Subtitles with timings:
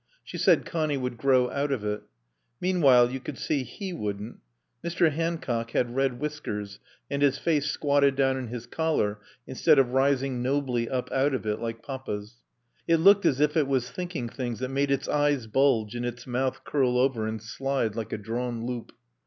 [0.23, 2.01] She said Connie would grow out of it.
[2.59, 4.37] Meanwhile you could see he wouldn't.
[4.83, 5.11] Mr.
[5.11, 6.79] Hancock had red whiskers,
[7.11, 11.45] and his face squatted down in his collar, instead of rising nobly up out of
[11.45, 12.37] it like Papa's.
[12.87, 16.25] It looked as if it was thinking things that made its eyes bulge and its
[16.25, 18.93] mouth curl over and slide like a drawn loop.